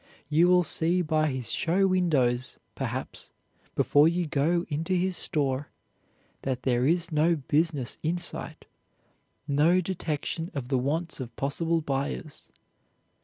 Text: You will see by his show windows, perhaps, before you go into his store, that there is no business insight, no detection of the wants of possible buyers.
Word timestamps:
You 0.29 0.47
will 0.47 0.63
see 0.63 1.03
by 1.03 1.27
his 1.27 1.51
show 1.51 1.85
windows, 1.85 2.57
perhaps, 2.73 3.29
before 3.75 4.07
you 4.07 4.25
go 4.25 4.65
into 4.67 4.95
his 4.95 5.15
store, 5.15 5.69
that 6.41 6.63
there 6.63 6.87
is 6.87 7.11
no 7.11 7.35
business 7.35 7.99
insight, 8.01 8.65
no 9.47 9.79
detection 9.79 10.49
of 10.55 10.69
the 10.69 10.79
wants 10.79 11.19
of 11.19 11.35
possible 11.35 11.81
buyers. 11.81 12.49